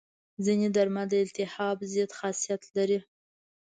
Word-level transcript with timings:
ځینې 0.45 0.67
درمل 0.75 1.05
د 1.11 1.13
التهاب 1.23 1.77
ضد 1.93 2.11
خاصیت 2.19 2.61
لري. 2.75 2.99